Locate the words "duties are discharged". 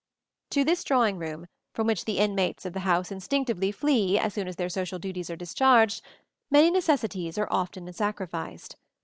4.97-6.01